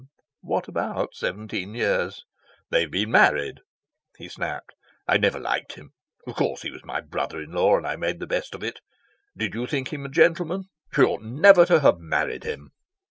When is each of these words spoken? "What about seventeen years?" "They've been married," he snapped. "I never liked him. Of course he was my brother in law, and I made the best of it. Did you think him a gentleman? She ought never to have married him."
"What 0.41 0.67
about 0.67 1.13
seventeen 1.13 1.75
years?" 1.75 2.25
"They've 2.71 2.89
been 2.89 3.11
married," 3.11 3.59
he 4.17 4.29
snapped. 4.29 4.73
"I 5.07 5.17
never 5.17 5.39
liked 5.39 5.73
him. 5.73 5.91
Of 6.25 6.37
course 6.37 6.63
he 6.63 6.71
was 6.71 6.83
my 6.83 7.01
brother 7.01 7.39
in 7.39 7.51
law, 7.51 7.77
and 7.77 7.85
I 7.85 7.95
made 7.97 8.19
the 8.19 8.25
best 8.25 8.55
of 8.55 8.63
it. 8.63 8.79
Did 9.37 9.53
you 9.53 9.67
think 9.67 9.93
him 9.93 10.03
a 10.03 10.09
gentleman? 10.09 10.63
She 10.91 11.03
ought 11.03 11.21
never 11.21 11.67
to 11.67 11.81
have 11.81 11.99
married 11.99 12.45
him." 12.45 12.71